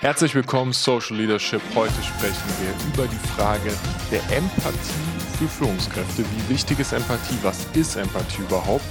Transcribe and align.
Herzlich 0.00 0.32
willkommen, 0.36 0.72
Social 0.72 1.16
Leadership. 1.16 1.60
Heute 1.74 2.00
sprechen 2.04 2.48
wir 2.60 2.94
über 2.94 3.08
die 3.08 3.28
Frage 3.30 3.72
der 4.12 4.22
Empathie 4.30 4.94
für 5.36 5.48
Führungskräfte. 5.48 6.24
Wie 6.24 6.54
wichtig 6.54 6.78
ist 6.78 6.92
Empathie? 6.92 7.36
Was 7.42 7.66
ist 7.74 7.96
Empathie 7.96 8.42
überhaupt? 8.42 8.84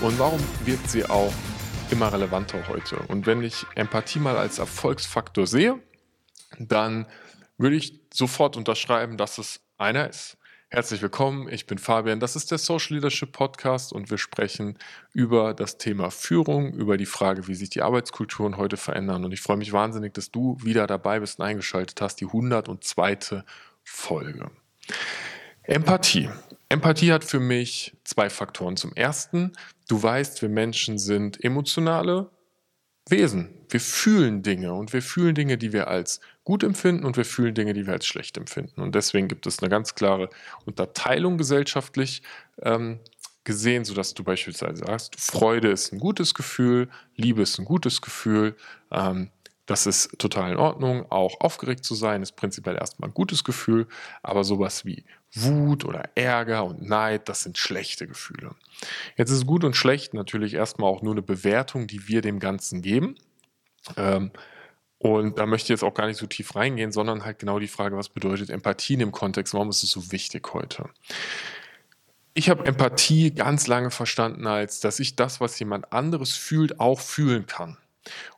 Und 0.00 0.18
warum 0.18 0.40
wird 0.64 0.80
sie 0.88 1.04
auch 1.04 1.34
immer 1.90 2.10
relevanter 2.10 2.66
heute? 2.66 2.96
Und 3.08 3.26
wenn 3.26 3.42
ich 3.42 3.66
Empathie 3.74 4.20
mal 4.20 4.38
als 4.38 4.58
Erfolgsfaktor 4.58 5.46
sehe, 5.46 5.82
dann 6.58 7.06
würde 7.58 7.76
ich 7.76 8.00
sofort 8.10 8.56
unterschreiben, 8.56 9.18
dass 9.18 9.36
es 9.36 9.60
einer 9.76 10.08
ist. 10.08 10.38
Herzlich 10.74 11.02
willkommen, 11.02 11.48
ich 11.48 11.66
bin 11.66 11.78
Fabian, 11.78 12.18
das 12.18 12.34
ist 12.34 12.50
der 12.50 12.58
Social 12.58 12.96
Leadership 12.96 13.30
Podcast 13.30 13.92
und 13.92 14.10
wir 14.10 14.18
sprechen 14.18 14.76
über 15.12 15.54
das 15.54 15.78
Thema 15.78 16.10
Führung, 16.10 16.72
über 16.72 16.96
die 16.96 17.06
Frage, 17.06 17.46
wie 17.46 17.54
sich 17.54 17.70
die 17.70 17.80
Arbeitskulturen 17.80 18.56
heute 18.56 18.76
verändern 18.76 19.24
und 19.24 19.30
ich 19.30 19.40
freue 19.40 19.56
mich 19.56 19.72
wahnsinnig, 19.72 20.14
dass 20.14 20.32
du 20.32 20.56
wieder 20.60 20.88
dabei 20.88 21.20
bist 21.20 21.38
und 21.38 21.44
eingeschaltet 21.44 22.00
hast, 22.00 22.16
die 22.16 22.24
102. 22.24 23.44
Folge. 23.84 24.50
Empathie. 25.62 26.28
Empathie 26.68 27.12
hat 27.12 27.22
für 27.22 27.38
mich 27.38 27.96
zwei 28.02 28.28
Faktoren. 28.28 28.76
Zum 28.76 28.92
ersten, 28.94 29.52
du 29.86 30.02
weißt, 30.02 30.42
wir 30.42 30.48
Menschen 30.48 30.98
sind 30.98 31.44
emotionale 31.44 32.30
Wesen. 33.08 33.50
Wir 33.68 33.80
fühlen 33.80 34.42
Dinge 34.42 34.72
und 34.72 34.92
wir 34.92 35.02
fühlen 35.02 35.34
Dinge, 35.34 35.58
die 35.58 35.72
wir 35.72 35.88
als 35.88 36.20
gut 36.42 36.62
empfinden 36.62 37.04
und 37.04 37.16
wir 37.16 37.24
fühlen 37.24 37.54
Dinge, 37.54 37.74
die 37.74 37.86
wir 37.86 37.92
als 37.92 38.06
schlecht 38.06 38.36
empfinden. 38.36 38.80
Und 38.80 38.94
deswegen 38.94 39.28
gibt 39.28 39.46
es 39.46 39.58
eine 39.58 39.68
ganz 39.68 39.94
klare 39.94 40.30
Unterteilung 40.64 41.36
gesellschaftlich 41.36 42.22
ähm, 42.62 43.00
gesehen, 43.44 43.84
sodass 43.84 44.14
du 44.14 44.24
beispielsweise 44.24 44.84
sagst, 44.86 45.20
Freude 45.20 45.68
ist 45.70 45.92
ein 45.92 46.00
gutes 46.00 46.34
Gefühl, 46.34 46.88
Liebe 47.14 47.42
ist 47.42 47.58
ein 47.58 47.66
gutes 47.66 48.00
Gefühl, 48.00 48.56
ähm, 48.90 49.30
das 49.66 49.86
ist 49.86 50.18
total 50.18 50.52
in 50.52 50.58
Ordnung. 50.58 51.10
Auch 51.10 51.40
aufgeregt 51.40 51.84
zu 51.84 51.94
sein 51.94 52.22
ist 52.22 52.32
prinzipiell 52.32 52.76
erstmal 52.76 53.10
ein 53.10 53.14
gutes 53.14 53.44
Gefühl, 53.44 53.86
aber 54.22 54.44
sowas 54.44 54.84
wie 54.84 55.04
Wut 55.34 55.84
oder 55.84 56.10
Ärger 56.14 56.64
und 56.64 56.82
Neid, 56.82 57.28
das 57.28 57.42
sind 57.42 57.58
schlechte 57.58 58.06
Gefühle. 58.06 58.54
Jetzt 59.16 59.30
ist 59.30 59.46
gut 59.46 59.64
und 59.64 59.76
schlecht 59.76 60.14
natürlich 60.14 60.54
erstmal 60.54 60.90
auch 60.90 61.02
nur 61.02 61.12
eine 61.12 61.22
Bewertung, 61.22 61.86
die 61.86 62.08
wir 62.08 62.20
dem 62.20 62.38
Ganzen 62.38 62.82
geben. 62.82 63.16
Ähm, 63.96 64.30
und 64.98 65.38
da 65.38 65.46
möchte 65.46 65.66
ich 65.66 65.70
jetzt 65.70 65.84
auch 65.84 65.94
gar 65.94 66.06
nicht 66.06 66.18
so 66.18 66.26
tief 66.26 66.54
reingehen, 66.56 66.92
sondern 66.92 67.24
halt 67.24 67.38
genau 67.38 67.58
die 67.58 67.68
Frage, 67.68 67.96
was 67.96 68.08
bedeutet 68.08 68.48
Empathie 68.48 68.94
in 68.94 69.00
dem 69.00 69.12
Kontext, 69.12 69.52
warum 69.52 69.68
ist 69.68 69.82
es 69.82 69.90
so 69.90 70.12
wichtig 70.12 70.54
heute? 70.54 70.88
Ich 72.32 72.48
habe 72.48 72.64
Empathie 72.64 73.30
ganz 73.32 73.66
lange 73.66 73.90
verstanden 73.90 74.46
als, 74.46 74.80
dass 74.80 74.98
ich 75.00 75.14
das, 75.14 75.40
was 75.40 75.58
jemand 75.58 75.92
anderes 75.92 76.34
fühlt, 76.34 76.80
auch 76.80 77.00
fühlen 77.00 77.46
kann. 77.46 77.76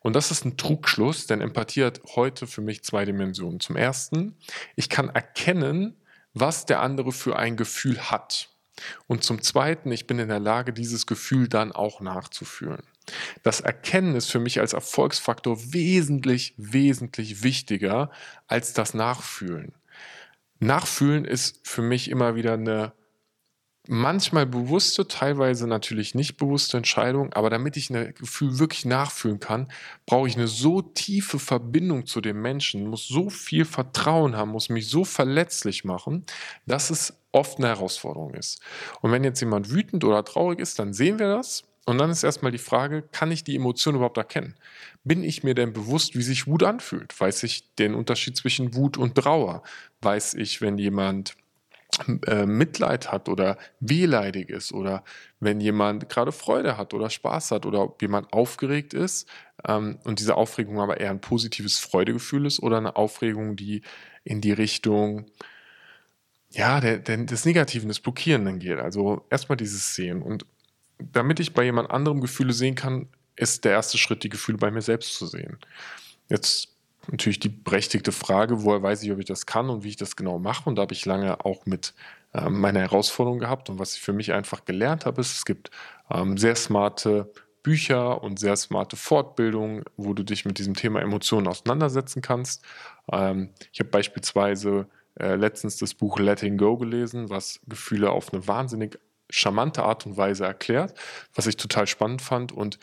Und 0.00 0.14
das 0.14 0.31
ist 0.31 0.44
ein 0.44 0.56
Trugschluss, 0.56 1.27
denn 1.27 1.41
Empathie 1.41 1.84
hat 1.84 2.00
heute 2.14 2.47
für 2.47 2.60
mich 2.60 2.84
zwei 2.84 3.05
Dimensionen. 3.05 3.60
Zum 3.60 3.77
ersten, 3.77 4.36
ich 4.77 4.88
kann 4.88 5.08
erkennen, 5.08 5.97
was 6.38 6.66
der 6.66 6.80
andere 6.82 7.12
für 7.12 7.36
ein 7.36 7.56
Gefühl 7.56 7.98
hat. 8.10 8.50
Und 9.06 9.24
zum 9.24 9.40
Zweiten, 9.40 9.90
ich 9.90 10.06
bin 10.06 10.18
in 10.18 10.28
der 10.28 10.38
Lage, 10.38 10.74
dieses 10.74 11.06
Gefühl 11.06 11.48
dann 11.48 11.72
auch 11.72 12.00
nachzufühlen. 12.00 12.82
Das 13.42 13.60
Erkennen 13.60 14.14
ist 14.14 14.30
für 14.30 14.38
mich 14.38 14.60
als 14.60 14.74
Erfolgsfaktor 14.74 15.72
wesentlich, 15.72 16.52
wesentlich 16.58 17.42
wichtiger 17.42 18.10
als 18.48 18.74
das 18.74 18.92
Nachfühlen. 18.92 19.72
Nachfühlen 20.58 21.24
ist 21.24 21.66
für 21.66 21.82
mich 21.82 22.10
immer 22.10 22.34
wieder 22.34 22.54
eine 22.54 22.92
manchmal 23.88 24.46
bewusste, 24.46 25.06
teilweise 25.08 25.66
natürlich 25.66 26.14
nicht 26.14 26.36
bewusste 26.36 26.76
Entscheidung, 26.76 27.32
aber 27.32 27.50
damit 27.50 27.76
ich 27.76 27.90
ein 27.90 28.14
Gefühl 28.14 28.58
wirklich 28.58 28.84
nachfühlen 28.84 29.40
kann, 29.40 29.70
brauche 30.06 30.28
ich 30.28 30.36
eine 30.36 30.48
so 30.48 30.82
tiefe 30.82 31.38
Verbindung 31.38 32.06
zu 32.06 32.20
dem 32.20 32.42
Menschen, 32.42 32.86
muss 32.86 33.06
so 33.08 33.30
viel 33.30 33.64
Vertrauen 33.64 34.36
haben, 34.36 34.50
muss 34.50 34.68
mich 34.68 34.88
so 34.88 35.04
verletzlich 35.04 35.84
machen, 35.84 36.24
dass 36.66 36.90
es 36.90 37.16
oft 37.32 37.58
eine 37.58 37.68
Herausforderung 37.68 38.34
ist. 38.34 38.60
Und 39.02 39.12
wenn 39.12 39.24
jetzt 39.24 39.40
jemand 39.40 39.70
wütend 39.70 40.04
oder 40.04 40.25
traurig 40.25 40.58
ist, 40.58 40.78
dann 40.78 40.92
sehen 40.92 41.19
wir 41.19 41.28
das. 41.28 41.64
Und 41.84 41.98
dann 41.98 42.10
ist 42.10 42.25
erstmal 42.25 42.50
die 42.50 42.58
Frage, 42.58 43.02
kann 43.12 43.30
ich 43.30 43.44
die 43.44 43.54
Emotion 43.54 43.94
überhaupt 43.94 44.16
erkennen? 44.16 44.56
Bin 45.04 45.22
ich 45.22 45.44
mir 45.44 45.54
denn 45.54 45.72
bewusst, 45.72 46.16
wie 46.16 46.22
sich 46.22 46.48
Wut 46.48 46.64
anfühlt? 46.64 47.19
Weiß 47.19 47.44
ich 47.44 47.75
den 47.76 47.94
Unterschied 47.94 48.36
zwischen 48.36 48.75
Wut 48.75 48.96
und 48.96 49.14
Trauer? 49.14 49.62
Weiß 50.00 50.34
ich, 50.34 50.60
wenn 50.60 50.78
jemand 50.78 51.36
Mitleid 52.47 53.10
hat 53.10 53.28
oder 53.28 53.56
wehleidig 53.80 54.50
ist 54.50 54.72
oder 54.72 55.02
wenn 55.41 55.60
jemand 55.60 56.08
gerade 56.08 56.32
Freude 56.32 56.76
hat 56.76 56.92
oder 56.94 57.08
Spaß 57.10 57.52
hat 57.52 57.64
oder 57.64 57.80
ob 57.82 58.02
jemand 58.02 58.32
aufgeregt 58.32 58.92
ist 58.92 59.28
ähm, 59.66 59.98
und 60.04 60.20
diese 60.20 60.36
Aufregung 60.36 60.80
aber 60.80 61.00
eher 61.00 61.10
ein 61.10 61.20
positives 61.20 61.78
Freudegefühl 61.78 62.44
ist 62.46 62.60
oder 62.62 62.76
eine 62.78 62.96
Aufregung, 62.96 63.56
die 63.56 63.82
in 64.25 64.41
die 64.41 64.52
Richtung 64.52 65.26
ja, 66.50 66.80
der, 66.80 66.98
der, 66.98 67.19
des 67.19 67.44
Negativen, 67.44 67.88
des 67.88 68.00
Blockierenden 68.00 68.58
geht. 68.58 68.78
Also 68.78 69.25
erstmal 69.30 69.56
dieses 69.56 69.94
Sehen. 69.94 70.22
Und 70.22 70.46
damit 70.98 71.41
ich 71.41 71.54
bei 71.54 71.64
jemand 71.64 71.91
anderem 71.91 72.20
Gefühle 72.20 72.52
sehen 72.52 72.75
kann, 72.75 73.08
ist 73.36 73.64
der 73.64 73.72
erste 73.72 73.98
Schritt, 73.98 74.22
die 74.22 74.28
Gefühle 74.28 74.58
bei 74.58 74.70
mir 74.70 74.80
selbst 74.80 75.14
zu 75.16 75.26
sehen. 75.26 75.58
Jetzt 76.28 76.75
natürlich 77.11 77.41
die 77.41 77.49
berechtigte 77.49 78.12
Frage, 78.12 78.62
woher 78.62 78.83
weiß 78.83 79.03
ich, 79.03 79.12
ob 79.12 79.19
ich 79.19 79.25
das 79.25 79.47
kann 79.47 79.71
und 79.71 79.84
wie 79.84 79.89
ich 79.89 79.97
das 79.97 80.17
genau 80.17 80.39
mache. 80.39 80.69
Und 80.69 80.77
da 80.77 80.83
habe 80.83 80.94
ich 80.94 81.05
lange 81.05 81.44
auch 81.44 81.67
mit 81.67 81.94
ähm, 82.34 82.61
meiner 82.61 82.81
Herausforderung 82.81 83.39
gehabt. 83.39 83.71
Und 83.71 83.78
was 83.78 83.94
ich 83.94 84.03
für 84.03 84.12
mich 84.12 84.33
einfach 84.33 84.65
gelernt 84.65 85.06
habe, 85.06 85.21
ist, 85.21 85.37
es 85.37 85.44
gibt 85.44 85.71
ähm, 86.11 86.37
sehr 86.37 86.56
smarte 86.56 87.33
Bücher 87.62 88.22
und 88.22 88.39
sehr 88.39 88.56
smarte 88.56 88.97
Fortbildungen, 88.97 89.84
wo 89.97 90.15
du 90.15 90.22
dich 90.22 90.44
mit 90.44 90.59
diesem 90.59 90.75
Thema 90.75 91.00
Emotionen 91.00 91.49
auseinandersetzen 91.49 92.22
kannst. 92.22 92.65
Ähm, 93.11 93.50
ich 93.73 93.81
habe 93.81 93.91
beispielsweise 93.91 94.87
äh, 95.19 95.34
letztens 95.34 95.77
das 95.78 95.94
Buch 95.94 96.19
Letting 96.19 96.59
Go 96.59 96.77
gelesen, 96.77 97.31
was 97.31 97.61
Gefühle 97.67 98.11
auf 98.11 98.33
eine 98.33 98.47
wahnsinnig 98.47 98.99
charmante 99.31 99.83
Art 99.83 100.06
und 100.06 100.17
Weise 100.17 100.44
erklärt, 100.44 100.94
was 101.34 101.47
ich 101.47 101.56
total 101.56 101.87
spannend 101.87 102.23
fand. 102.23 102.53
Und 102.53 102.78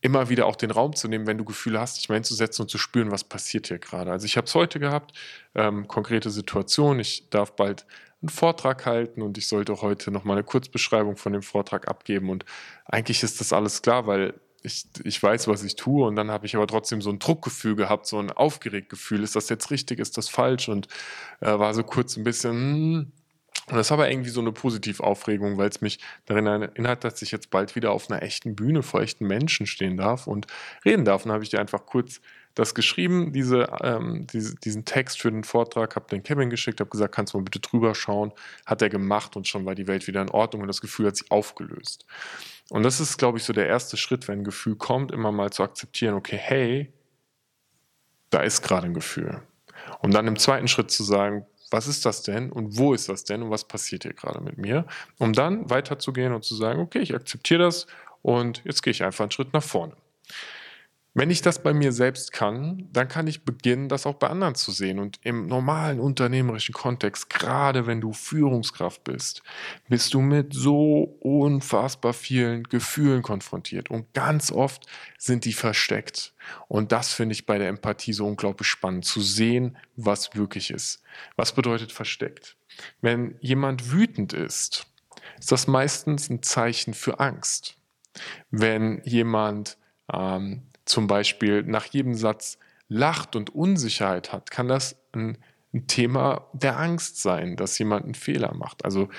immer 0.00 0.28
wieder 0.28 0.46
auch 0.46 0.56
den 0.56 0.70
Raum 0.70 0.94
zu 0.94 1.08
nehmen, 1.08 1.26
wenn 1.26 1.38
du 1.38 1.44
Gefühle 1.44 1.80
hast, 1.80 1.96
dich 1.96 2.08
mal 2.08 2.16
hinzusetzen 2.16 2.62
und 2.62 2.68
zu 2.68 2.78
spüren, 2.78 3.10
was 3.10 3.24
passiert 3.24 3.68
hier 3.68 3.78
gerade. 3.78 4.10
Also 4.10 4.26
ich 4.26 4.36
habe 4.36 4.46
es 4.46 4.54
heute 4.54 4.78
gehabt, 4.78 5.12
ähm, 5.54 5.88
konkrete 5.88 6.30
Situation, 6.30 7.00
ich 7.00 7.30
darf 7.30 7.56
bald 7.56 7.86
einen 8.20 8.28
Vortrag 8.28 8.86
halten 8.86 9.22
und 9.22 9.38
ich 9.38 9.48
sollte 9.48 9.80
heute 9.80 10.10
noch 10.10 10.24
mal 10.24 10.34
eine 10.34 10.44
Kurzbeschreibung 10.44 11.16
von 11.16 11.32
dem 11.32 11.42
Vortrag 11.42 11.88
abgeben. 11.88 12.30
Und 12.30 12.44
eigentlich 12.84 13.22
ist 13.22 13.40
das 13.40 13.52
alles 13.52 13.82
klar, 13.82 14.06
weil 14.06 14.34
ich, 14.62 14.86
ich 15.04 15.22
weiß, 15.22 15.46
was 15.48 15.62
ich 15.62 15.76
tue. 15.76 16.06
Und 16.06 16.16
dann 16.16 16.30
habe 16.30 16.46
ich 16.46 16.56
aber 16.56 16.66
trotzdem 16.66 17.00
so 17.00 17.10
ein 17.10 17.18
Druckgefühl 17.18 17.76
gehabt, 17.76 18.06
so 18.06 18.18
ein 18.18 18.32
aufgeregt 18.32 18.88
Gefühl, 18.88 19.22
ist 19.22 19.36
das 19.36 19.48
jetzt 19.48 19.70
richtig, 19.70 20.00
ist 20.00 20.16
das 20.18 20.28
falsch? 20.28 20.68
Und 20.68 20.88
äh, 21.40 21.58
war 21.58 21.74
so 21.74 21.84
kurz 21.84 22.16
ein 22.16 22.24
bisschen, 22.24 22.52
hm, 22.52 23.12
und 23.70 23.76
das 23.76 23.90
war 23.90 23.98
aber 23.98 24.10
irgendwie 24.10 24.30
so 24.30 24.40
eine 24.40 24.52
Positivaufregung, 24.52 25.58
weil 25.58 25.68
es 25.68 25.80
mich 25.82 25.98
darin 26.24 26.46
erinnert, 26.46 27.04
dass 27.04 27.20
ich 27.20 27.30
jetzt 27.30 27.50
bald 27.50 27.76
wieder 27.76 27.92
auf 27.92 28.10
einer 28.10 28.22
echten 28.22 28.56
Bühne 28.56 28.82
vor 28.82 29.02
echten 29.02 29.26
Menschen 29.26 29.66
stehen 29.66 29.98
darf 29.98 30.26
und 30.26 30.46
reden 30.86 31.04
darf. 31.04 31.26
Und 31.26 31.32
habe 31.32 31.44
ich 31.44 31.50
dir 31.50 31.60
einfach 31.60 31.84
kurz 31.84 32.20
das 32.54 32.74
geschrieben, 32.74 33.32
diese, 33.32 33.68
ähm, 33.82 34.26
diese, 34.32 34.56
diesen 34.56 34.84
Text 34.84 35.20
für 35.20 35.30
den 35.30 35.44
Vortrag, 35.44 35.96
habe 35.96 36.08
den 36.08 36.22
Kevin 36.22 36.48
geschickt, 36.48 36.80
habe 36.80 36.90
gesagt, 36.90 37.14
kannst 37.14 37.34
du 37.34 37.38
mal 37.38 37.44
bitte 37.44 37.60
drüber 37.60 37.94
schauen. 37.94 38.32
Hat 38.64 38.80
er 38.80 38.88
gemacht 38.88 39.36
und 39.36 39.46
schon 39.46 39.66
war 39.66 39.74
die 39.74 39.86
Welt 39.86 40.06
wieder 40.06 40.22
in 40.22 40.30
Ordnung 40.30 40.62
und 40.62 40.68
das 40.68 40.80
Gefühl 40.80 41.06
hat 41.06 41.16
sich 41.16 41.30
aufgelöst. 41.30 42.06
Und 42.70 42.82
das 42.84 43.00
ist, 43.00 43.18
glaube 43.18 43.38
ich, 43.38 43.44
so 43.44 43.52
der 43.52 43.66
erste 43.66 43.96
Schritt, 43.96 44.28
wenn 44.28 44.40
ein 44.40 44.44
Gefühl 44.44 44.76
kommt, 44.76 45.12
immer 45.12 45.30
mal 45.30 45.50
zu 45.50 45.62
akzeptieren, 45.62 46.14
okay, 46.14 46.38
hey, 46.38 46.92
da 48.30 48.40
ist 48.40 48.62
gerade 48.62 48.86
ein 48.86 48.94
Gefühl. 48.94 49.42
Und 50.00 50.14
dann 50.14 50.26
im 50.26 50.38
zweiten 50.38 50.68
Schritt 50.68 50.90
zu 50.90 51.02
sagen, 51.02 51.46
was 51.70 51.86
ist 51.86 52.04
das 52.06 52.22
denn 52.22 52.50
und 52.50 52.78
wo 52.78 52.94
ist 52.94 53.08
das 53.08 53.24
denn 53.24 53.42
und 53.42 53.50
was 53.50 53.64
passiert 53.64 54.04
hier 54.04 54.14
gerade 54.14 54.40
mit 54.40 54.58
mir, 54.58 54.86
um 55.18 55.32
dann 55.32 55.68
weiterzugehen 55.70 56.32
und 56.32 56.44
zu 56.44 56.54
sagen, 56.54 56.80
okay, 56.80 57.00
ich 57.00 57.14
akzeptiere 57.14 57.64
das 57.64 57.86
und 58.22 58.62
jetzt 58.64 58.82
gehe 58.82 58.90
ich 58.90 59.02
einfach 59.02 59.24
einen 59.24 59.30
Schritt 59.30 59.52
nach 59.52 59.62
vorne. 59.62 59.94
Wenn 61.18 61.30
ich 61.30 61.42
das 61.42 61.60
bei 61.60 61.74
mir 61.74 61.90
selbst 61.90 62.30
kann, 62.30 62.88
dann 62.92 63.08
kann 63.08 63.26
ich 63.26 63.44
beginnen, 63.44 63.88
das 63.88 64.06
auch 64.06 64.14
bei 64.14 64.28
anderen 64.28 64.54
zu 64.54 64.70
sehen. 64.70 65.00
Und 65.00 65.18
im 65.24 65.48
normalen 65.48 65.98
unternehmerischen 65.98 66.72
Kontext, 66.72 67.28
gerade 67.28 67.88
wenn 67.88 68.00
du 68.00 68.12
Führungskraft 68.12 69.02
bist, 69.02 69.42
bist 69.88 70.14
du 70.14 70.20
mit 70.20 70.54
so 70.54 71.16
unfassbar 71.18 72.12
vielen 72.12 72.62
Gefühlen 72.62 73.22
konfrontiert. 73.22 73.90
Und 73.90 74.14
ganz 74.14 74.52
oft 74.52 74.86
sind 75.18 75.44
die 75.44 75.54
versteckt. 75.54 76.34
Und 76.68 76.92
das 76.92 77.12
finde 77.12 77.32
ich 77.32 77.46
bei 77.46 77.58
der 77.58 77.66
Empathie 77.66 78.12
so 78.12 78.24
unglaublich 78.24 78.68
spannend, 78.68 79.04
zu 79.04 79.20
sehen, 79.20 79.76
was 79.96 80.36
wirklich 80.36 80.70
ist. 80.70 81.02
Was 81.34 81.50
bedeutet 81.50 81.90
versteckt? 81.90 82.56
Wenn 83.00 83.34
jemand 83.40 83.90
wütend 83.90 84.34
ist, 84.34 84.86
ist 85.36 85.50
das 85.50 85.66
meistens 85.66 86.30
ein 86.30 86.44
Zeichen 86.44 86.94
für 86.94 87.18
Angst. 87.18 87.76
Wenn 88.52 89.02
jemand 89.02 89.78
ähm, 90.12 90.67
zum 90.88 91.06
Beispiel 91.06 91.62
nach 91.62 91.86
jedem 91.86 92.14
Satz 92.14 92.58
lacht 92.88 93.36
und 93.36 93.54
Unsicherheit 93.54 94.32
hat, 94.32 94.50
kann 94.50 94.68
das 94.68 94.96
ein, 95.12 95.38
Thema 95.86 96.48
der 96.54 96.78
Angst 96.78 97.20
sein, 97.20 97.54
dass 97.56 97.78
jemand 97.78 98.04
einen 98.04 98.14
Fehler 98.14 98.54
macht. 98.54 98.86
Also 98.86 99.10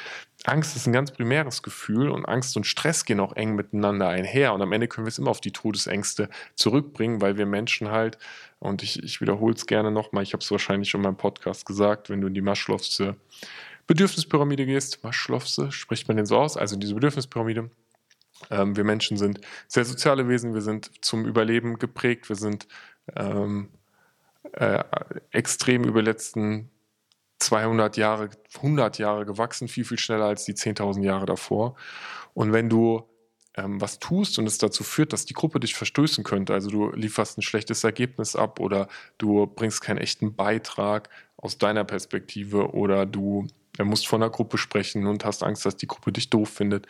Angst 0.45 0.75
ist 0.75 0.87
ein 0.87 0.93
ganz 0.93 1.11
primäres 1.11 1.61
Gefühl 1.61 2.09
und 2.09 2.25
Angst 2.25 2.57
und 2.57 2.65
Stress 2.65 3.05
gehen 3.05 3.19
auch 3.19 3.33
eng 3.35 3.55
miteinander 3.55 4.07
einher. 4.07 4.53
Und 4.53 4.61
am 4.63 4.71
Ende 4.71 4.87
können 4.87 5.05
wir 5.05 5.09
es 5.09 5.19
immer 5.19 5.29
auf 5.29 5.41
die 5.41 5.51
Todesängste 5.51 6.27
zurückbringen, 6.55 7.21
weil 7.21 7.37
wir 7.37 7.45
Menschen 7.45 7.91
halt 7.91 8.17
Und 8.57 8.81
ich, 8.81 9.03
ich 9.03 9.21
wiederhole 9.21 9.53
es 9.53 9.67
gerne 9.67 9.91
nochmal, 9.91 10.23
ich 10.23 10.33
habe 10.33 10.41
es 10.41 10.49
wahrscheinlich 10.49 10.89
schon 10.89 11.01
in 11.01 11.03
meinem 11.03 11.17
Podcast 11.17 11.67
gesagt, 11.67 12.09
wenn 12.09 12.19
du 12.19 12.27
in 12.27 12.33
die 12.33 12.41
Maslow'sche 12.41 13.15
Bedürfnispyramide 13.85 14.65
gehst, 14.65 14.99
Maslow'sche, 15.03 15.71
spricht 15.71 16.07
man 16.07 16.17
den 16.17 16.25
so 16.25 16.37
aus, 16.37 16.57
also 16.57 16.75
diese 16.75 16.95
Bedürfnispyramide, 16.95 17.69
ähm, 18.49 18.75
wir 18.75 18.83
Menschen 18.83 19.17
sind 19.17 19.41
sehr 19.67 19.85
soziale 19.85 20.27
Wesen, 20.27 20.53
wir 20.53 20.61
sind 20.61 20.91
zum 21.03 21.25
Überleben 21.25 21.79
geprägt, 21.79 22.29
wir 22.29 22.35
sind 22.35 22.67
ähm, 23.15 23.69
äh, 24.53 24.83
extrem 25.31 25.83
über 25.83 26.01
die 26.01 26.07
letzten 26.07 26.69
200 27.39 27.97
Jahre, 27.97 28.29
100 28.57 28.97
Jahre 28.97 29.25
gewachsen, 29.25 29.67
viel, 29.67 29.85
viel 29.85 29.99
schneller 29.99 30.25
als 30.25 30.45
die 30.45 30.53
10.000 30.53 31.03
Jahre 31.03 31.25
davor. 31.25 31.75
Und 32.33 32.53
wenn 32.53 32.69
du 32.69 33.03
ähm, 33.55 33.81
was 33.81 33.99
tust 33.99 34.37
und 34.39 34.45
es 34.45 34.57
dazu 34.57 34.83
führt, 34.83 35.13
dass 35.13 35.25
die 35.25 35.33
Gruppe 35.33 35.59
dich 35.59 35.75
verstößen 35.75 36.23
könnte, 36.23 36.53
also 36.53 36.69
du 36.69 36.91
lieferst 36.91 37.37
ein 37.37 37.41
schlechtes 37.41 37.83
Ergebnis 37.83 38.35
ab 38.35 38.59
oder 38.59 38.87
du 39.17 39.47
bringst 39.47 39.81
keinen 39.81 39.97
echten 39.97 40.35
Beitrag 40.35 41.09
aus 41.37 41.57
deiner 41.57 41.83
Perspektive 41.83 42.73
oder 42.73 43.05
du 43.05 43.47
musst 43.79 44.07
vor 44.07 44.19
einer 44.19 44.29
Gruppe 44.29 44.57
sprechen 44.57 45.07
und 45.07 45.23
hast 45.23 45.43
Angst, 45.43 45.65
dass 45.65 45.77
die 45.77 45.87
Gruppe 45.87 46.11
dich 46.11 46.29
doof 46.29 46.49
findet, 46.49 46.87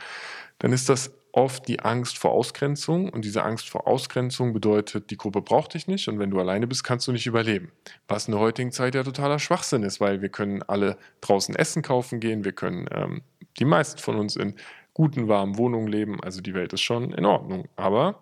dann 0.58 0.74
ist 0.74 0.90
das 0.90 1.12
oft 1.32 1.68
die 1.68 1.80
Angst 1.80 2.18
vor 2.18 2.32
Ausgrenzung 2.32 3.10
und 3.10 3.24
diese 3.24 3.44
Angst 3.44 3.70
vor 3.70 3.88
Ausgrenzung 3.88 4.54
bedeutet, 4.54 5.12
die 5.12 5.18
Gruppe 5.18 5.42
braucht 5.42 5.74
dich 5.74 5.88
nicht 5.88 6.08
und 6.08 6.20
wenn 6.20 6.32
du 6.32 6.40
alleine 6.40 6.68
bist, 6.68 6.84
kannst 6.84 7.08
du 7.08 7.12
nicht 7.12 7.28
überleben. 7.28 7.72
Was 8.08 8.28
in 8.28 8.32
der 8.32 8.42
heutigen 8.42 8.72
Zeit 8.72 8.96
ja 8.96 9.04
totaler 9.04 9.40
Schwachsinn 9.40 9.84
ist, 9.84 10.00
weil 10.00 10.22
wir 10.22 10.30
können 10.30 10.64
alle 10.64 10.98
draußen 11.22 11.56
Essen 11.56 11.82
kaufen 11.82 12.20
gehen, 12.20 12.46
wir 12.46 12.54
können 12.54 12.88
ähm, 12.92 13.22
die 13.60 13.66
meisten 13.66 14.00
von 14.00 14.18
uns 14.18 14.36
in 14.36 14.56
guten, 14.94 15.28
warmen 15.28 15.58
Wohnungen 15.58 15.88
leben, 15.88 16.22
also 16.24 16.42
die 16.42 16.54
Welt 16.54 16.74
ist 16.74 16.82
schon 16.82 17.12
in 17.12 17.26
Ordnung, 17.26 17.70
aber 17.76 18.22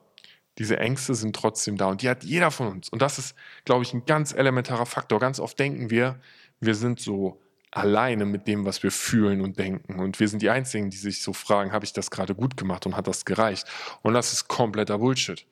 diese 0.58 0.78
Ängste 0.78 1.16
sind 1.16 1.36
trotzdem 1.36 1.78
da 1.78 1.88
und 1.88 2.02
die 2.02 2.10
hat 2.10 2.24
jeder 2.24 2.52
von 2.52 2.68
uns 2.68 2.90
und 2.90 3.02
das 3.02 3.20
ist, 3.20 3.36
glaube 3.64 3.84
ich, 3.84 3.94
ein 3.94 4.06
ganz 4.06 4.34
elementarer 4.34 4.86
Faktor. 4.86 5.20
Ganz 5.20 5.40
oft 5.40 5.58
denken 5.60 5.90
wir, 5.90 6.20
wir 6.60 6.76
sind 6.76 7.00
so 7.00 7.40
alleine 7.72 8.26
mit 8.26 8.48
dem, 8.48 8.66
was 8.66 8.84
wir 8.84 8.92
fühlen 8.92 9.42
und 9.42 9.60
denken. 9.60 10.00
Und 10.00 10.20
wir 10.20 10.28
sind 10.28 10.42
die 10.42 10.50
Einzigen, 10.50 10.90
die 10.90 10.98
sich 10.98 11.22
so 11.22 11.34
fragen, 11.34 11.72
habe 11.72 11.86
ich 11.86 11.94
das 11.94 12.12
gerade 12.12 12.34
gut 12.34 12.58
gemacht 12.58 12.86
und 12.86 12.96
hat 12.96 13.08
das 13.08 13.26
gereicht? 13.26 13.68
Und 14.02 14.14
das 14.14 14.34
ist 14.34 14.48
kompletter 14.48 14.98
Bullshit. 15.00 15.46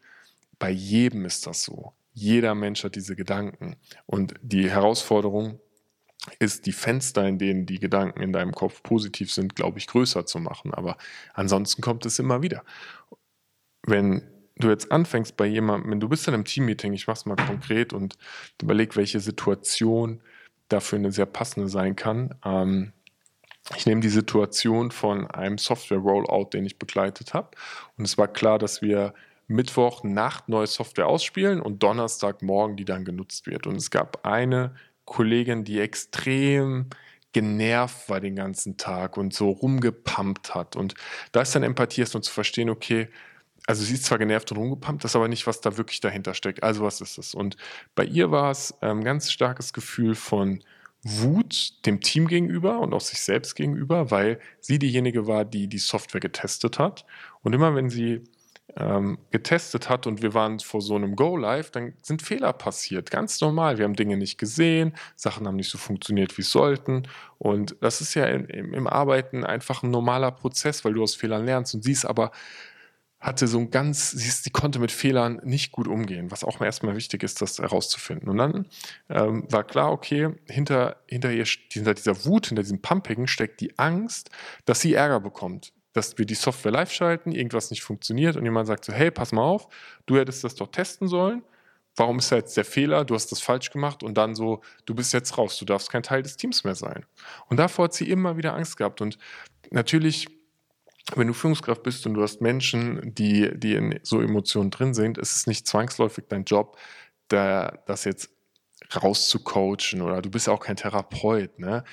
Bei 0.57 0.69
jedem 0.69 1.25
ist 1.25 1.45
das 1.45 1.63
so. 1.63 1.93
Jeder 2.13 2.55
Mensch 2.55 2.83
hat 2.83 2.95
diese 2.95 3.15
Gedanken. 3.15 3.75
Und 4.05 4.33
die 4.41 4.69
Herausforderung 4.69 5.59
ist, 6.39 6.65
die 6.65 6.71
Fenster, 6.71 7.27
in 7.27 7.37
denen 7.37 7.65
die 7.65 7.79
Gedanken 7.79 8.21
in 8.21 8.31
deinem 8.31 8.53
Kopf 8.53 8.81
positiv 8.81 9.31
sind, 9.31 9.55
glaube 9.55 9.77
ich, 9.77 9.87
größer 9.87 10.25
zu 10.25 10.39
machen. 10.39 10.73
Aber 10.73 10.97
ansonsten 11.33 11.81
kommt 11.81 12.05
es 12.05 12.19
immer 12.19 12.41
wieder. 12.41 12.63
Wenn 13.83 14.23
du 14.55 14.69
jetzt 14.69 14.91
anfängst 14.91 15.35
bei 15.37 15.45
jemandem, 15.45 15.91
wenn 15.91 15.99
du 15.99 16.09
bist 16.09 16.27
in 16.27 16.33
einem 16.33 16.45
Teammeeting, 16.45 16.93
ich 16.93 17.07
mache 17.07 17.17
es 17.17 17.25
mal 17.25 17.35
konkret 17.35 17.93
und 17.93 18.17
überleg, 18.61 18.95
welche 18.95 19.19
Situation 19.19 20.21
dafür 20.69 20.99
eine 20.99 21.11
sehr 21.11 21.25
passende 21.25 21.69
sein 21.69 21.95
kann. 21.95 22.35
Ähm, 22.43 22.93
ich 23.75 23.85
nehme 23.85 24.01
die 24.01 24.09
Situation 24.09 24.91
von 24.91 25.29
einem 25.31 25.57
Software-Rollout, 25.57 26.49
den 26.53 26.65
ich 26.65 26.77
begleitet 26.77 27.33
habe. 27.33 27.49
Und 27.97 28.05
es 28.05 28.17
war 28.17 28.27
klar, 28.27 28.59
dass 28.59 28.81
wir 28.81 29.13
Mittwoch 29.47 30.03
Nacht 30.03 30.49
neue 30.49 30.67
Software 30.67 31.07
ausspielen 31.07 31.61
und 31.61 31.81
Donnerstagmorgen 31.83 32.77
die 32.77 32.85
dann 32.85 33.05
genutzt 33.05 33.47
wird. 33.47 33.67
Und 33.67 33.75
es 33.75 33.89
gab 33.89 34.25
eine 34.25 34.75
Kollegin, 35.05 35.63
die 35.63 35.79
extrem 35.79 36.89
genervt 37.31 38.07
war 38.07 38.21
den 38.21 38.35
ganzen 38.35 38.77
Tag 38.77 39.17
und 39.17 39.33
so 39.33 39.49
rumgepumpt 39.49 40.55
hat. 40.55 40.75
Und 40.75 40.95
da 41.31 41.41
ist 41.41 41.53
dann 41.53 41.63
Empathie 41.63 42.01
erst 42.01 42.13
nur 42.13 42.23
zu 42.23 42.31
verstehen, 42.31 42.69
okay, 42.69 43.09
also 43.67 43.83
sie 43.83 43.95
ist 43.95 44.05
zwar 44.05 44.19
genervt 44.19 44.51
und 44.51 44.57
rumgepumpt, 44.57 45.03
das 45.03 45.11
ist 45.11 45.15
aber 45.15 45.27
nicht, 45.27 45.47
was 45.47 45.61
da 45.61 45.77
wirklich 45.77 45.99
dahinter 45.99 46.33
steckt. 46.33 46.63
Also 46.63 46.83
was 46.83 47.01
ist 47.01 47.17
es? 47.17 47.33
Und 47.33 47.57
bei 47.95 48.05
ihr 48.05 48.31
war 48.31 48.51
es 48.51 48.73
ein 48.81 48.97
ähm, 48.97 49.03
ganz 49.03 49.31
starkes 49.31 49.73
Gefühl 49.73 50.15
von 50.15 50.63
Wut 51.03 51.85
dem 51.85 52.01
Team 52.01 52.27
gegenüber 52.27 52.79
und 52.79 52.93
auch 52.93 53.01
sich 53.01 53.21
selbst 53.21 53.55
gegenüber, 53.55 54.09
weil 54.09 54.39
sie 54.59 54.79
diejenige 54.79 55.27
war, 55.27 55.45
die 55.45 55.67
die 55.67 55.77
Software 55.77 56.19
getestet 56.19 56.79
hat. 56.79 57.05
Und 57.43 57.53
immer 57.53 57.75
wenn 57.75 57.91
sie 57.91 58.23
ähm, 58.75 59.19
getestet 59.31 59.87
hat 59.87 60.07
und 60.07 60.21
wir 60.21 60.33
waren 60.33 60.59
vor 60.59 60.81
so 60.81 60.95
einem 60.95 61.15
Go-Live, 61.15 61.71
dann 61.71 61.93
sind 62.01 62.21
Fehler 62.21 62.53
passiert. 62.53 63.11
Ganz 63.11 63.39
normal. 63.39 63.77
Wir 63.77 63.85
haben 63.85 63.95
Dinge 63.95 64.17
nicht 64.17 64.37
gesehen, 64.37 64.93
Sachen 65.15 65.47
haben 65.47 65.55
nicht 65.55 65.69
so 65.69 65.77
funktioniert, 65.77 66.37
wie 66.37 66.43
sollten. 66.43 67.07
Und 67.37 67.75
das 67.81 68.01
ist 68.01 68.15
ja 68.15 68.25
im, 68.25 68.73
im 68.73 68.87
Arbeiten 68.87 69.43
einfach 69.43 69.83
ein 69.83 69.91
normaler 69.91 70.31
Prozess, 70.31 70.83
weil 70.83 70.93
du 70.93 71.03
aus 71.03 71.15
Fehlern 71.15 71.45
lernst. 71.45 71.75
Und 71.75 71.83
sie 71.83 71.91
ist 71.91 72.05
aber 72.05 72.31
hatte 73.25 73.47
so 73.47 73.57
ein 73.57 73.71
ganz, 73.71 74.11
sie, 74.11 74.49
konnte 74.51 74.77
mit 74.77 74.91
Fehlern 74.91 75.41
nicht 75.43 75.71
gut 75.71 75.87
umgehen, 75.87 76.29
was 76.29 76.43
auch 76.43 76.61
erstmal 76.61 76.95
wichtig 76.95 77.23
ist, 77.23 77.41
das 77.41 77.57
herauszufinden. 77.57 78.29
Und 78.29 78.37
dann 78.37 78.67
ähm, 79.09 79.51
war 79.51 79.63
klar, 79.63 79.91
okay, 79.91 80.29
hinter, 80.47 80.97
hinter, 81.07 81.31
ihr, 81.31 81.45
hinter 81.71 81.95
dieser 81.95 82.23
Wut, 82.25 82.47
hinter 82.47 82.61
diesem 82.61 82.83
Pumping 82.83 83.25
steckt 83.25 83.61
die 83.61 83.79
Angst, 83.79 84.29
dass 84.65 84.81
sie 84.81 84.93
Ärger 84.93 85.19
bekommt. 85.19 85.73
Dass 85.93 86.19
wir 86.19 86.25
die 86.25 86.35
Software 86.35 86.71
live 86.71 86.91
schalten, 86.91 87.31
irgendwas 87.31 87.71
nicht 87.71 87.81
funktioniert 87.81 88.35
und 88.35 88.43
jemand 88.43 88.67
sagt 88.67 88.85
so, 88.85 88.93
hey, 88.93 89.09
pass 89.09 89.31
mal 89.31 89.41
auf, 89.41 89.69
du 90.05 90.17
hättest 90.17 90.43
das 90.43 90.53
doch 90.53 90.67
testen 90.67 91.07
sollen. 91.07 91.41
Warum 91.95 92.19
ist 92.19 92.31
da 92.31 92.35
jetzt 92.35 92.55
der 92.57 92.65
Fehler? 92.65 93.05
Du 93.05 93.15
hast 93.15 93.31
das 93.31 93.41
falsch 93.41 93.71
gemacht 93.71 94.03
und 94.03 94.19
dann 94.19 94.35
so, 94.35 94.61
du 94.85 94.93
bist 94.93 95.13
jetzt 95.13 95.35
raus, 95.37 95.57
du 95.57 95.65
darfst 95.65 95.89
kein 95.89 96.03
Teil 96.03 96.21
des 96.21 96.37
Teams 96.37 96.63
mehr 96.63 96.75
sein. 96.75 97.05
Und 97.47 97.57
davor 97.57 97.85
hat 97.85 97.93
sie 97.93 98.07
immer 98.07 98.37
wieder 98.37 98.53
Angst 98.53 98.77
gehabt. 98.77 99.01
Und 99.01 99.17
natürlich 99.71 100.27
wenn 101.13 101.27
du 101.27 101.33
Führungskraft 101.33 101.83
bist 101.83 102.05
und 102.07 102.15
du 102.15 102.23
hast 102.23 102.41
Menschen, 102.41 103.13
die, 103.13 103.51
die 103.57 103.75
in 103.75 103.99
so 104.03 104.21
Emotionen 104.21 104.71
drin 104.71 104.93
sind, 104.93 105.17
ist 105.17 105.35
es 105.35 105.47
nicht 105.47 105.67
zwangsläufig 105.67 106.25
dein 106.29 106.45
Job, 106.45 106.77
da, 107.27 107.79
das 107.85 108.05
jetzt 108.05 108.31
rauszucoachen 108.95 110.01
oder 110.01 110.21
du 110.21 110.29
bist 110.29 110.47
ja 110.47 110.53
auch 110.53 110.59
kein 110.59 110.75
Therapeut. 110.75 111.59
Ne? 111.59 111.83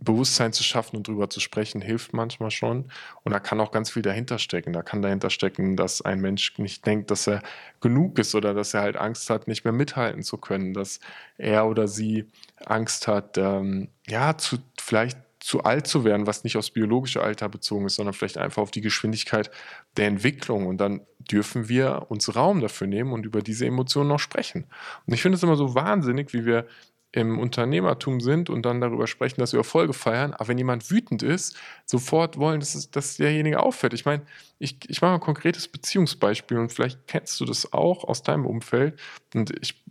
Bewusstsein 0.00 0.52
zu 0.52 0.64
schaffen 0.64 0.96
und 0.96 1.06
drüber 1.06 1.30
zu 1.30 1.38
sprechen, 1.38 1.80
hilft 1.80 2.12
manchmal 2.12 2.50
schon. 2.50 2.90
Und 3.22 3.32
da 3.32 3.38
kann 3.38 3.60
auch 3.60 3.70
ganz 3.70 3.90
viel 3.90 4.02
dahinter 4.02 4.38
stecken. 4.38 4.72
Da 4.72 4.82
kann 4.82 5.02
dahinter 5.02 5.30
stecken, 5.30 5.76
dass 5.76 6.02
ein 6.02 6.20
Mensch 6.20 6.58
nicht 6.58 6.84
denkt, 6.86 7.10
dass 7.10 7.28
er 7.28 7.42
genug 7.80 8.18
ist 8.18 8.34
oder 8.34 8.52
dass 8.54 8.74
er 8.74 8.82
halt 8.82 8.96
Angst 8.96 9.30
hat, 9.30 9.46
nicht 9.46 9.64
mehr 9.64 9.72
mithalten 9.72 10.22
zu 10.22 10.38
können, 10.38 10.74
dass 10.74 10.98
er 11.38 11.66
oder 11.68 11.86
sie 11.86 12.26
Angst 12.64 13.06
hat, 13.06 13.38
ähm, 13.38 13.88
ja, 14.08 14.36
zu 14.36 14.58
vielleicht 14.80 15.18
zu 15.42 15.64
alt 15.64 15.86
zu 15.86 16.04
werden, 16.04 16.26
was 16.26 16.44
nicht 16.44 16.56
aufs 16.56 16.70
biologische 16.70 17.22
Alter 17.22 17.48
bezogen 17.48 17.86
ist, 17.86 17.96
sondern 17.96 18.14
vielleicht 18.14 18.38
einfach 18.38 18.62
auf 18.62 18.70
die 18.70 18.80
Geschwindigkeit 18.80 19.50
der 19.96 20.06
Entwicklung. 20.06 20.66
Und 20.66 20.78
dann 20.78 21.00
dürfen 21.18 21.68
wir 21.68 22.06
uns 22.08 22.34
Raum 22.34 22.60
dafür 22.60 22.86
nehmen 22.86 23.12
und 23.12 23.26
über 23.26 23.42
diese 23.42 23.66
Emotionen 23.66 24.08
noch 24.08 24.20
sprechen. 24.20 24.66
Und 25.06 25.14
ich 25.14 25.22
finde 25.22 25.36
es 25.36 25.42
immer 25.42 25.56
so 25.56 25.74
wahnsinnig, 25.74 26.32
wie 26.32 26.44
wir 26.44 26.66
im 27.14 27.38
Unternehmertum 27.38 28.20
sind 28.20 28.48
und 28.48 28.64
dann 28.64 28.80
darüber 28.80 29.06
sprechen, 29.06 29.40
dass 29.40 29.52
wir 29.52 29.58
Erfolge 29.58 29.92
feiern, 29.92 30.32
aber 30.32 30.48
wenn 30.48 30.56
jemand 30.56 30.90
wütend 30.90 31.22
ist, 31.22 31.58
sofort 31.84 32.38
wollen, 32.38 32.60
dass, 32.60 32.74
es, 32.74 32.90
dass 32.90 33.18
derjenige 33.18 33.60
aufhört. 33.60 33.92
Ich 33.92 34.06
meine, 34.06 34.22
ich, 34.58 34.78
ich 34.88 35.02
mache 35.02 35.14
ein 35.14 35.20
konkretes 35.20 35.68
Beziehungsbeispiel 35.68 36.56
und 36.56 36.72
vielleicht 36.72 37.06
kennst 37.08 37.38
du 37.38 37.44
das 37.44 37.74
auch 37.74 38.04
aus 38.04 38.22
deinem 38.22 38.46
Umfeld 38.46 38.98
und 39.34 39.52
ich 39.60 39.82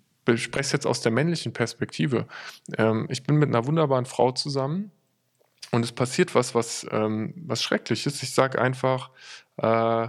spreche 0.42 0.66
es 0.66 0.72
jetzt 0.72 0.88
aus 0.88 1.02
der 1.02 1.12
männlichen 1.12 1.54
Perspektive. 1.54 2.28
Ähm, 2.78 3.06
ich 3.12 3.22
bin 3.22 3.36
mit 3.36 3.50
einer 3.50 3.68
wunderbaren 3.68 4.06
Frau 4.06 4.32
zusammen 4.32 4.92
und 5.72 5.84
es 5.86 5.92
passiert 5.92 6.36
was, 6.36 6.54
was, 6.54 6.86
ähm, 6.92 7.34
was 7.38 7.64
Schreckliches. 7.64 8.22
Ich 8.24 8.34
sage 8.34 8.62
einfach, 8.62 9.10
äh, 9.58 10.08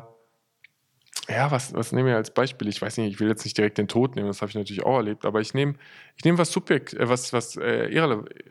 ja, 1.28 1.50
was, 1.50 1.72
was 1.72 1.92
nehme 1.92 2.10
ich 2.10 2.16
als 2.16 2.32
Beispiel? 2.32 2.68
Ich 2.68 2.82
weiß 2.82 2.96
nicht, 2.96 3.12
ich 3.12 3.20
will 3.20 3.28
jetzt 3.28 3.44
nicht 3.44 3.56
direkt 3.56 3.78
den 3.78 3.86
Tod 3.86 4.16
nehmen, 4.16 4.26
das 4.26 4.42
habe 4.42 4.50
ich 4.50 4.56
natürlich 4.56 4.84
auch 4.84 4.96
erlebt, 4.96 5.24
aber 5.24 5.40
ich 5.40 5.54
nehme, 5.54 5.74
ich 6.16 6.24
nehme 6.24 6.38
was 6.38 6.50
subjekt, 6.50 6.94
äh, 6.94 7.08
was, 7.08 7.32
was, 7.32 7.56
äh, 7.56 7.96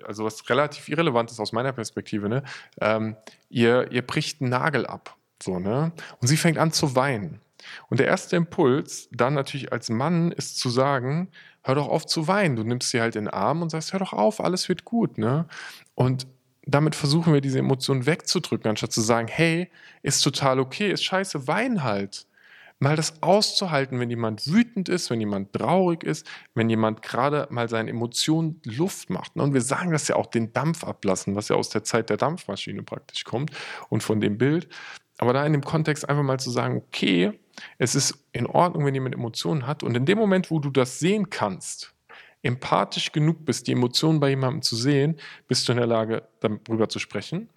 also 0.06 0.24
was 0.24 0.50
relativ 0.50 0.88
irrelevant 0.88 1.32
ist 1.32 1.40
aus 1.40 1.52
meiner 1.52 1.74
Perspektive. 1.74 2.30
Ne? 2.30 2.44
Ähm, 2.80 3.18
ihr, 3.50 3.92
ihr 3.92 4.02
bricht 4.02 4.42
einen 4.42 4.52
Nagel 4.52 4.86
ab. 4.86 5.18
So, 5.44 5.60
ne? 5.60 5.92
Und 6.20 6.28
sie 6.28 6.38
fängt 6.38 6.58
an 6.58 6.72
zu 6.72 6.96
weinen. 6.96 7.42
Und 7.90 8.00
der 8.00 8.08
erste 8.08 8.36
Impuls, 8.36 9.10
dann 9.12 9.34
natürlich 9.34 9.72
als 9.72 9.90
Mann, 9.90 10.32
ist 10.32 10.58
zu 10.58 10.70
sagen, 10.70 11.30
hör 11.64 11.76
doch 11.76 11.88
auf 11.88 12.06
zu 12.06 12.28
weinen. 12.28 12.56
Du 12.56 12.64
nimmst 12.64 12.90
sie 12.90 13.02
halt 13.02 13.16
in 13.16 13.26
den 13.26 13.34
Arm 13.34 13.62
und 13.62 13.70
sagst, 13.70 13.94
hör 13.94 14.00
doch 14.00 14.14
auf, 14.14 14.40
alles 14.40 14.70
wird 14.70 14.86
gut. 14.86 15.18
Ne? 15.18 15.48
Und 15.94 16.28
damit 16.66 16.96
versuchen 16.96 17.34
wir 17.34 17.42
diese 17.42 17.60
Emotionen 17.60 18.06
wegzudrücken, 18.06 18.70
anstatt 18.70 18.92
zu 18.92 19.02
sagen, 19.02 19.28
hey, 19.28 19.70
ist 20.04 20.22
total 20.22 20.60
okay, 20.60 20.92
ist 20.92 21.04
scheiße, 21.04 21.48
wein 21.48 21.84
halt. 21.84 22.28
Mal 22.80 22.96
das 22.96 23.22
auszuhalten, 23.22 24.00
wenn 24.00 24.10
jemand 24.10 24.52
wütend 24.52 24.90
ist, 24.90 25.12
wenn 25.12 25.20
jemand 25.20 25.54
traurig 25.54 26.04
ist, 26.04 26.28
wenn 26.56 26.68
jemand 26.68 27.04
gerade 27.04 27.48
mal 27.52 27.70
seinen 27.70 27.88
Emotionen 27.88 28.60
Luft 28.66 29.12
macht. 29.12 29.36
Und 29.36 29.54
wir 29.54 29.62
sagen 29.62 29.92
das 29.92 30.08
ja 30.08 30.16
auch, 30.16 30.26
den 30.26 30.52
Dampf 30.52 30.84
ablassen, 30.84 31.36
was 31.36 31.50
ja 31.50 31.56
aus 31.56 31.70
der 31.70 31.84
Zeit 31.84 32.10
der 32.10 32.18
Dampfmaschine 32.18 32.82
praktisch 32.82 33.24
kommt 33.24 33.52
und 33.90 34.02
von 34.02 34.20
dem 34.20 34.40
Bild. 34.40 34.68
Aber 35.20 35.32
da 35.32 35.46
in 35.46 35.52
dem 35.52 35.64
Kontext 35.64 36.10
einfach 36.10 36.24
mal 36.24 36.40
zu 36.40 36.50
sagen, 36.50 36.78
okay, 36.78 37.40
es 37.78 37.94
ist 37.94 38.18
in 38.32 38.48
Ordnung, 38.48 38.86
wenn 38.86 38.96
jemand 38.96 39.14
Emotionen 39.14 39.68
hat. 39.68 39.84
Und 39.84 39.96
in 39.96 40.08
dem 40.08 40.18
Moment, 40.18 40.50
wo 40.50 40.58
du 40.58 40.72
das 40.72 40.98
sehen 40.98 41.30
kannst, 41.30 41.94
empathisch 42.44 43.12
genug 43.12 43.46
bist, 43.46 43.68
die 43.68 43.74
Emotionen 43.74 44.20
bei 44.20 44.30
jemandem 44.30 44.62
zu 44.62 44.76
sehen, 44.76 45.18
bist 45.48 45.68
du 45.68 45.74
in 45.74 45.78
der 45.78 45.88
Lage, 45.88 46.24
darüber 46.40 46.90
zu 46.90 47.00
sprechen. 47.00 47.50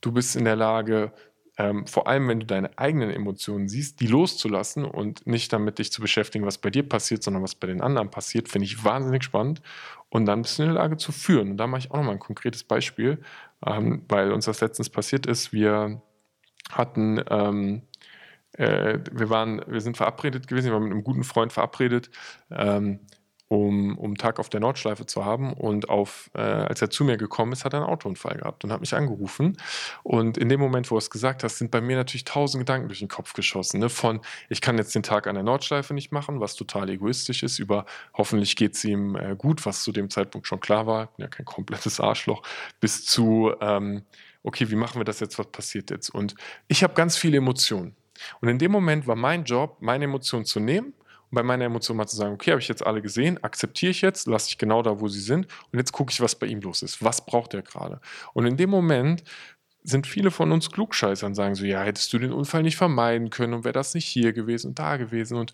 Du 0.00 0.12
bist 0.12 0.36
in 0.36 0.44
der 0.44 0.56
Lage, 0.56 1.12
ähm, 1.56 1.86
vor 1.86 2.08
allem 2.08 2.28
wenn 2.28 2.40
du 2.40 2.46
deine 2.46 2.76
eigenen 2.78 3.10
Emotionen 3.10 3.68
siehst, 3.68 4.00
die 4.00 4.06
loszulassen 4.06 4.84
und 4.84 5.26
nicht 5.26 5.52
damit 5.52 5.78
dich 5.78 5.92
zu 5.92 6.00
beschäftigen, 6.00 6.46
was 6.46 6.58
bei 6.58 6.70
dir 6.70 6.88
passiert, 6.88 7.22
sondern 7.22 7.42
was 7.42 7.54
bei 7.54 7.66
den 7.66 7.80
anderen 7.80 8.10
passiert, 8.10 8.48
finde 8.48 8.66
ich 8.66 8.84
wahnsinnig 8.84 9.22
spannend. 9.22 9.62
Und 10.08 10.26
dann 10.26 10.42
bist 10.42 10.58
du 10.58 10.62
in 10.62 10.68
der 10.68 10.80
Lage 10.80 10.96
zu 10.96 11.12
führen. 11.12 11.52
Und 11.52 11.56
da 11.56 11.66
mache 11.66 11.80
ich 11.80 11.90
auch 11.90 11.96
nochmal 11.96 12.14
ein 12.14 12.20
konkretes 12.20 12.64
Beispiel, 12.64 13.22
ähm, 13.64 14.04
weil 14.08 14.32
uns 14.32 14.46
das 14.46 14.60
letztens 14.60 14.90
passiert 14.90 15.26
ist. 15.26 15.52
Wir 15.52 16.02
hatten, 16.70 17.22
ähm, 17.30 17.82
äh, 18.52 18.98
wir 19.12 19.30
waren, 19.30 19.62
wir 19.66 19.80
sind 19.80 19.96
verabredet 19.96 20.48
gewesen, 20.48 20.66
wir 20.66 20.72
waren 20.74 20.84
mit 20.84 20.92
einem 20.92 21.04
guten 21.04 21.24
Freund 21.24 21.52
verabredet. 21.52 22.10
Um, 23.48 23.98
um 23.98 24.16
Tag 24.16 24.40
auf 24.40 24.48
der 24.48 24.60
Nordschleife 24.60 25.04
zu 25.04 25.24
haben. 25.24 25.52
Und 25.52 25.90
auf, 25.90 26.30
äh, 26.34 26.40
als 26.40 26.80
er 26.80 26.88
zu 26.88 27.04
mir 27.04 27.18
gekommen 27.18 27.52
ist, 27.52 27.64
hat 27.64 27.74
er 27.74 27.80
einen 27.80 27.88
Autounfall 27.88 28.38
gehabt 28.38 28.64
und 28.64 28.72
hat 28.72 28.80
mich 28.80 28.94
angerufen. 28.94 29.58
Und 30.02 30.38
in 30.38 30.48
dem 30.48 30.60
Moment, 30.60 30.90
wo 30.90 30.96
er 30.96 30.98
es 30.98 31.10
gesagt 31.10 31.44
hat, 31.44 31.50
sind 31.50 31.70
bei 31.70 31.82
mir 31.82 31.96
natürlich 31.96 32.24
tausend 32.24 32.62
Gedanken 32.62 32.88
durch 32.88 33.00
den 33.00 33.08
Kopf 33.08 33.34
geschossen. 33.34 33.80
Ne? 33.80 33.90
Von, 33.90 34.20
ich 34.48 34.62
kann 34.62 34.78
jetzt 34.78 34.94
den 34.94 35.02
Tag 35.02 35.26
an 35.26 35.34
der 35.34 35.44
Nordschleife 35.44 35.92
nicht 35.92 36.10
machen, 36.10 36.40
was 36.40 36.54
total 36.56 36.88
egoistisch 36.88 37.42
ist, 37.42 37.58
über 37.58 37.84
hoffentlich 38.14 38.56
geht 38.56 38.74
es 38.74 38.84
ihm 38.84 39.14
äh, 39.14 39.36
gut, 39.36 39.66
was 39.66 39.82
zu 39.82 39.92
dem 39.92 40.08
Zeitpunkt 40.08 40.46
schon 40.46 40.60
klar 40.60 40.86
war, 40.86 41.10
ja 41.18 41.28
kein 41.28 41.44
komplettes 41.44 42.00
Arschloch, 42.00 42.42
bis 42.80 43.04
zu, 43.04 43.52
ähm, 43.60 44.04
okay, 44.42 44.70
wie 44.70 44.76
machen 44.76 45.00
wir 45.00 45.04
das 45.04 45.20
jetzt, 45.20 45.38
was 45.38 45.48
passiert 45.48 45.90
jetzt? 45.90 46.08
Und 46.08 46.34
ich 46.66 46.82
habe 46.82 46.94
ganz 46.94 47.16
viele 47.16 47.36
Emotionen. 47.36 47.94
Und 48.40 48.48
in 48.48 48.58
dem 48.58 48.72
Moment 48.72 49.06
war 49.06 49.16
mein 49.16 49.44
Job, 49.44 49.76
meine 49.80 50.04
Emotionen 50.04 50.44
zu 50.44 50.60
nehmen 50.60 50.94
bei 51.34 51.42
meiner 51.42 51.64
Emotion 51.64 51.96
mal 51.96 52.06
zu 52.06 52.16
sagen, 52.16 52.34
okay, 52.34 52.52
habe 52.52 52.60
ich 52.60 52.68
jetzt 52.68 52.84
alle 52.84 53.02
gesehen, 53.02 53.42
akzeptiere 53.42 53.90
ich 53.90 54.00
jetzt, 54.00 54.26
lasse 54.26 54.48
ich 54.48 54.58
genau 54.58 54.82
da, 54.82 55.00
wo 55.00 55.08
sie 55.08 55.20
sind 55.20 55.46
und 55.72 55.78
jetzt 55.78 55.92
gucke 55.92 56.12
ich, 56.12 56.20
was 56.20 56.34
bei 56.34 56.46
ihm 56.46 56.60
los 56.60 56.82
ist. 56.82 57.02
Was 57.02 57.24
braucht 57.24 57.54
er 57.54 57.62
gerade? 57.62 58.00
Und 58.32 58.46
in 58.46 58.56
dem 58.56 58.70
Moment 58.70 59.24
sind 59.82 60.06
viele 60.06 60.30
von 60.30 60.50
uns 60.50 60.70
Klugscheißer 60.70 61.26
und 61.26 61.34
sagen 61.34 61.54
so, 61.54 61.64
ja, 61.66 61.82
hättest 61.82 62.12
du 62.12 62.18
den 62.18 62.32
Unfall 62.32 62.62
nicht 62.62 62.76
vermeiden 62.76 63.28
können 63.28 63.52
und 63.52 63.64
wäre 63.64 63.74
das 63.74 63.94
nicht 63.94 64.06
hier 64.06 64.32
gewesen 64.32 64.68
und 64.68 64.78
da 64.78 64.96
gewesen 64.96 65.36
und 65.36 65.52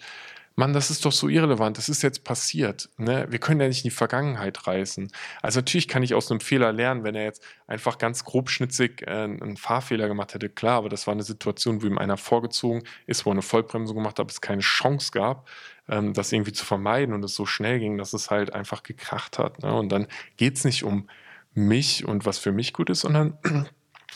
Mann, 0.60 0.74
das 0.74 0.90
ist 0.90 1.06
doch 1.06 1.12
so 1.12 1.28
irrelevant, 1.28 1.78
das 1.78 1.88
ist 1.88 2.02
jetzt 2.02 2.22
passiert. 2.22 2.90
Ne? 2.98 3.26
Wir 3.30 3.38
können 3.38 3.60
ja 3.62 3.66
nicht 3.66 3.78
in 3.78 3.88
die 3.88 3.96
Vergangenheit 3.96 4.66
reißen. 4.66 5.10
Also 5.40 5.60
natürlich 5.60 5.88
kann 5.88 6.02
ich 6.02 6.12
aus 6.12 6.30
einem 6.30 6.40
Fehler 6.40 6.70
lernen, 6.70 7.02
wenn 7.02 7.14
er 7.14 7.24
jetzt 7.24 7.42
einfach 7.66 7.96
ganz 7.96 8.24
grobschnitzig 8.24 9.02
äh, 9.06 9.10
einen 9.10 9.56
Fahrfehler 9.56 10.06
gemacht 10.06 10.34
hätte, 10.34 10.50
klar, 10.50 10.76
aber 10.76 10.90
das 10.90 11.06
war 11.06 11.12
eine 11.12 11.22
Situation, 11.22 11.82
wo 11.82 11.86
ihm 11.86 11.96
einer 11.96 12.18
vorgezogen 12.18 12.82
ist, 13.06 13.24
wo 13.24 13.30
er 13.30 13.32
eine 13.32 13.42
Vollbremsung 13.42 13.96
gemacht 13.96 14.18
hat, 14.18 14.30
es 14.30 14.42
keine 14.42 14.60
Chance 14.60 15.12
gab, 15.12 15.48
ähm, 15.88 16.12
das 16.12 16.30
irgendwie 16.30 16.52
zu 16.52 16.66
vermeiden 16.66 17.14
und 17.14 17.24
es 17.24 17.34
so 17.34 17.46
schnell 17.46 17.78
ging, 17.78 17.96
dass 17.96 18.12
es 18.12 18.30
halt 18.30 18.52
einfach 18.52 18.82
gekracht 18.82 19.38
hat. 19.38 19.62
Ne? 19.62 19.74
Und 19.74 19.88
dann 19.90 20.08
geht 20.36 20.58
es 20.58 20.64
nicht 20.64 20.84
um 20.84 21.08
mich 21.54 22.04
und 22.04 22.26
was 22.26 22.36
für 22.36 22.52
mich 22.52 22.74
gut 22.74 22.90
ist, 22.90 23.00
sondern 23.00 23.38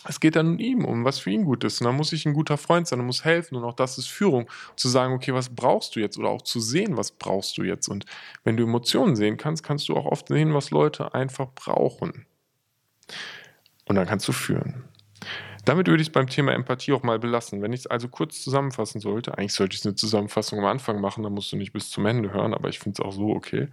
es 0.06 0.20
geht 0.20 0.37
dann 0.37 0.58
ihn, 0.58 0.84
um 0.84 1.04
was 1.04 1.18
für 1.18 1.30
ihn 1.30 1.44
gut 1.44 1.64
ist. 1.64 1.80
Und 1.80 1.87
dann 1.87 1.96
muss 1.96 2.12
ich 2.12 2.26
ein 2.26 2.34
guter 2.34 2.56
Freund 2.56 2.87
sein 2.87 3.00
und 3.00 3.06
muss 3.06 3.25
helfen. 3.25 3.56
Und 3.56 3.64
auch 3.64 3.75
das 3.75 3.99
ist 3.99 4.08
Führung. 4.08 4.50
Zu 4.76 4.88
sagen, 4.88 5.14
okay, 5.14 5.32
was 5.32 5.54
brauchst 5.54 5.96
du 5.96 6.00
jetzt? 6.00 6.18
Oder 6.18 6.28
auch 6.28 6.42
zu 6.42 6.61
sehen, 6.61 6.96
was 6.96 7.12
brauchst 7.12 7.56
du 7.58 7.62
jetzt? 7.62 7.88
Und 7.88 8.04
wenn 8.44 8.56
du 8.56 8.64
Emotionen 8.64 9.16
sehen 9.16 9.37
kannst, 9.37 9.62
kannst 9.62 9.88
du 9.88 9.96
auch 9.96 10.06
oft 10.06 10.28
sehen, 10.28 10.54
was 10.54 10.70
Leute 10.70 11.14
einfach 11.14 11.49
brauchen. 11.54 12.26
Und 13.87 13.96
dann 13.96 14.06
kannst 14.06 14.28
du 14.28 14.32
führen. 14.32 14.84
Damit 15.64 15.87
würde 15.87 16.02
ich 16.02 16.08
es 16.08 16.12
beim 16.12 16.26
Thema 16.26 16.52
Empathie 16.52 16.92
auch 16.92 17.02
mal 17.02 17.18
belassen. 17.18 17.62
Wenn 17.62 17.73
ich 17.73 17.80
es 17.80 17.87
also 17.87 18.08
kurz 18.08 18.42
zusammenfassen 18.42 19.00
sollte, 19.00 19.38
eigentlich 19.38 19.54
sollte 19.54 19.76
ich 19.76 19.84
eine 19.84 19.94
Zusammenfassung 19.94 20.58
am 20.58 20.66
Anfang 20.66 21.00
machen, 21.00 21.23
dann 21.23 21.32
musst 21.32 21.52
du 21.52 21.56
nicht 21.56 21.73
bis 21.73 21.90
zum 21.90 22.04
Ende 22.04 22.32
hören, 22.32 22.52
aber 22.52 22.68
ich 22.68 22.78
finde 22.78 23.00
es 23.00 23.06
auch 23.06 23.12
so 23.12 23.30
okay. 23.30 23.68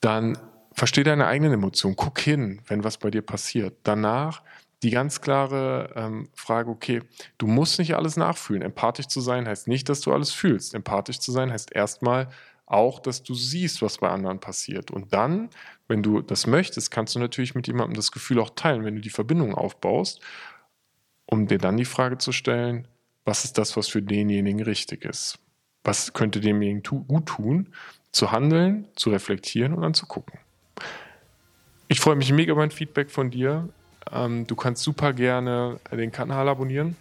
Dann 0.00 0.38
versteh 0.72 1.02
deine 1.02 1.26
eigenen 1.26 1.52
Emotionen. 1.52 1.96
Guck 1.96 2.18
hin, 2.20 2.62
wenn 2.66 2.84
was 2.84 2.98
bei 2.98 3.10
dir 3.10 3.22
passiert. 3.22 3.76
Danach 3.82 4.42
die 4.82 4.90
ganz 4.90 5.20
klare 5.20 5.92
ähm, 5.96 6.28
Frage, 6.34 6.70
okay, 6.70 7.02
du 7.38 7.46
musst 7.46 7.78
nicht 7.78 7.94
alles 7.96 8.16
nachfühlen. 8.16 8.62
Empathisch 8.62 9.08
zu 9.08 9.20
sein 9.20 9.48
heißt 9.48 9.68
nicht, 9.68 9.88
dass 9.88 10.00
du 10.00 10.12
alles 10.12 10.32
fühlst. 10.32 10.74
Empathisch 10.74 11.18
zu 11.18 11.32
sein 11.32 11.50
heißt 11.50 11.74
erstmal 11.74 12.28
auch, 12.66 12.98
dass 13.00 13.22
du 13.22 13.34
siehst, 13.34 13.80
was 13.80 13.98
bei 13.98 14.08
anderen 14.08 14.40
passiert. 14.40 14.90
Und 14.90 15.14
dann, 15.14 15.50
wenn 15.88 16.02
du 16.02 16.20
das 16.20 16.46
möchtest, 16.46 16.90
kannst 16.90 17.14
du 17.14 17.18
natürlich 17.18 17.54
mit 17.54 17.66
jemandem 17.66 17.94
das 17.94 18.12
Gefühl 18.12 18.40
auch 18.40 18.50
teilen, 18.50 18.84
wenn 18.84 18.96
du 18.96 19.00
die 19.00 19.10
Verbindung 19.10 19.54
aufbaust, 19.54 20.20
um 21.26 21.46
dir 21.46 21.58
dann 21.58 21.76
die 21.76 21.84
Frage 21.84 22.18
zu 22.18 22.32
stellen, 22.32 22.86
was 23.24 23.44
ist 23.44 23.58
das, 23.58 23.76
was 23.76 23.88
für 23.88 24.02
denjenigen 24.02 24.62
richtig 24.62 25.04
ist? 25.04 25.38
Was 25.84 26.12
könnte 26.12 26.40
demjenigen 26.40 26.82
tu 26.82 27.04
gut 27.04 27.26
tun, 27.26 27.72
zu 28.16 28.32
handeln, 28.32 28.88
zu 28.96 29.10
reflektieren 29.10 29.74
und 29.74 29.82
dann 29.82 29.94
zu 29.94 30.06
gucken. 30.06 30.40
Ich 31.86 32.00
freue 32.00 32.16
mich 32.16 32.32
mega 32.32 32.52
über 32.52 32.62
ein 32.62 32.70
Feedback 32.70 33.10
von 33.10 33.30
dir. 33.30 33.68
Ähm, 34.12 34.46
du 34.46 34.56
kannst 34.56 34.82
super 34.82 35.12
gerne 35.12 35.78
den 35.90 36.12
Kanal 36.12 36.48
abonnieren. 36.48 36.96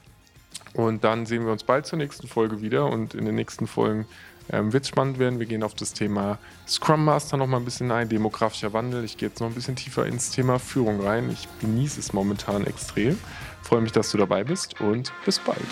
Und 0.74 1.04
dann 1.04 1.26
sehen 1.26 1.46
wir 1.46 1.52
uns 1.52 1.64
bald 1.64 1.86
zur 1.86 1.98
nächsten 1.98 2.28
Folge 2.28 2.62
wieder. 2.62 2.86
Und 2.88 3.14
in 3.14 3.26
den 3.26 3.36
nächsten 3.36 3.68
Folgen 3.68 4.06
ähm, 4.52 4.74
wird 4.74 4.84
es 4.84 4.90
spannend 4.90 5.20
werden. 5.20 5.40
Wir 5.40 5.46
gehen 5.46 5.64
auf 5.64 5.74
das 5.74 5.94
Thema 5.94 6.38
Scrum 6.68 7.06
Master 7.06 7.38
noch 7.38 7.48
mal 7.48 7.58
ein 7.58 7.66
bisschen 7.66 7.92
ein, 7.92 8.10
demografischer 8.10 8.74
Wandel. 8.74 9.04
Ich 9.04 9.18
gehe 9.18 9.30
jetzt 9.30 9.40
noch 9.40 9.48
ein 9.48 9.56
bisschen 9.56 9.76
tiefer 9.76 10.06
ins 10.06 10.32
Thema 10.32 10.60
Führung 10.60 11.02
rein. 11.02 11.30
Ich 11.30 11.48
genieße 11.62 12.00
es 12.00 12.14
momentan 12.14 12.66
extrem. 12.66 13.18
Freue 13.64 13.82
mich, 13.82 13.92
dass 13.92 14.12
du 14.12 14.18
dabei 14.18 14.44
bist 14.44 14.80
und 14.82 15.12
bis 15.26 15.40
bald. 15.40 15.66